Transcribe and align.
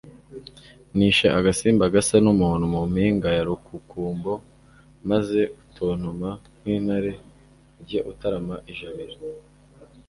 nishe 0.95 1.27
agasimba 1.39 1.83
gasa 1.93 2.15
n'umuntu 2.23 2.63
mu 2.73 2.81
mpinga 2.91 3.29
ya 3.37 3.43
Rukukumbo, 3.47 4.33
maze 5.09 5.39
gutontoma 5.59 6.29
nk'intare, 6.59 7.11
ujye 7.79 7.99
utarama 8.11 8.55
ijabiro. 8.71 9.15